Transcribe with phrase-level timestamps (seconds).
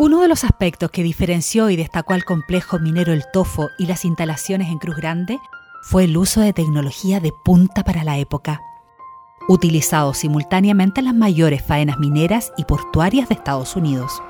[0.00, 4.04] Uno de los aspectos que diferenció y destacó al complejo minero El Tofo y las
[4.04, 5.40] instalaciones en Cruz Grande
[5.82, 8.60] fue el uso de tecnología de punta para la época,
[9.48, 14.22] utilizado simultáneamente en las mayores faenas mineras y portuarias de Estados Unidos.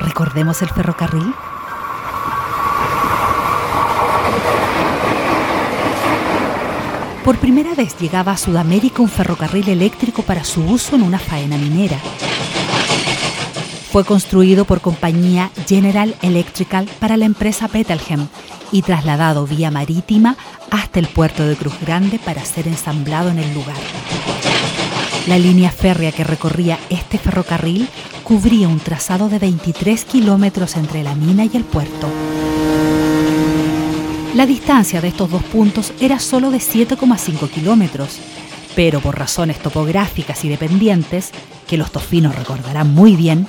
[0.00, 1.34] ¿Recordemos el ferrocarril?
[7.22, 11.58] Por primera vez llegaba a Sudamérica un ferrocarril eléctrico para su uso en una faena
[11.58, 11.98] minera.
[13.92, 18.26] Fue construido por compañía General Electrical para la empresa Petelhem
[18.72, 20.34] y trasladado vía marítima
[20.70, 23.76] hasta el puerto de Cruz Grande para ser ensamblado en el lugar.
[25.26, 27.86] La línea férrea que recorría este ferrocarril
[28.24, 32.08] cubría un trazado de 23 kilómetros entre la mina y el puerto.
[34.34, 38.20] La distancia de estos dos puntos era solo de 7,5 kilómetros,
[38.74, 41.30] pero por razones topográficas y dependientes,
[41.68, 43.46] que los tofinos recordarán muy bien,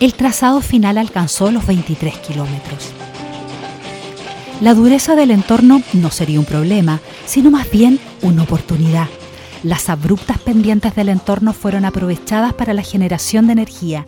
[0.00, 2.92] el trazado final alcanzó los 23 kilómetros.
[4.60, 9.08] La dureza del entorno no sería un problema, sino más bien una oportunidad.
[9.62, 14.06] Las abruptas pendientes del entorno fueron aprovechadas para la generación de energía.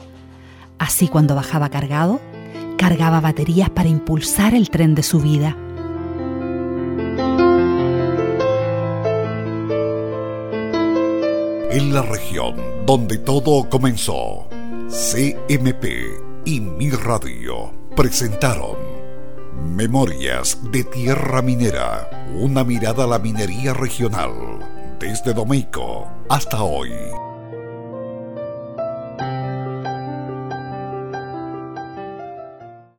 [0.78, 2.20] Así cuando bajaba cargado,
[2.78, 5.56] cargaba baterías para impulsar el tren de subida.
[11.72, 14.48] En la región donde todo comenzó
[14.90, 15.84] CMP
[16.44, 18.76] y Mi Radio presentaron
[19.76, 24.32] Memorias de Tierra Minera, una mirada a la minería regional,
[24.98, 26.90] desde Domeico hasta hoy.